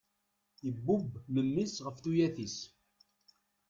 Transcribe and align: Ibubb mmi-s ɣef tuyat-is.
Ibubb 0.69 1.09
mmi-s 1.33 1.75
ɣef 1.85 1.97
tuyat-is. 2.03 2.57